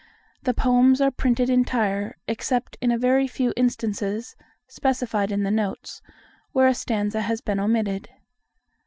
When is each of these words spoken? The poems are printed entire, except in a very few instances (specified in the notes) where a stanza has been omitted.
The 0.41 0.55
poems 0.55 0.99
are 0.99 1.11
printed 1.11 1.47
entire, 1.47 2.15
except 2.27 2.75
in 2.81 2.91
a 2.91 2.97
very 2.97 3.27
few 3.27 3.53
instances 3.55 4.35
(specified 4.67 5.31
in 5.31 5.43
the 5.43 5.51
notes) 5.51 6.01
where 6.53 6.67
a 6.67 6.73
stanza 6.73 7.21
has 7.21 7.39
been 7.39 7.59
omitted. 7.59 8.09